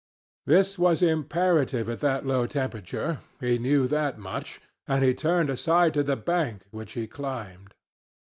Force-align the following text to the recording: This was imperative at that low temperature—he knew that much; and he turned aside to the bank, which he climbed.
This 0.47 0.79
was 0.79 1.03
imperative 1.03 1.87
at 1.87 1.99
that 1.99 2.25
low 2.25 2.47
temperature—he 2.47 3.59
knew 3.59 3.85
that 3.87 4.17
much; 4.17 4.59
and 4.87 5.03
he 5.03 5.13
turned 5.13 5.51
aside 5.51 5.93
to 5.93 6.01
the 6.01 6.15
bank, 6.17 6.63
which 6.71 6.93
he 6.93 7.05
climbed. 7.05 7.75